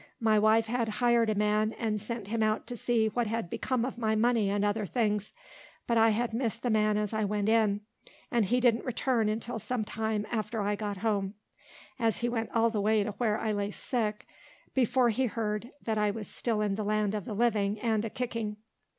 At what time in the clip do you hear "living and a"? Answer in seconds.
17.35-18.09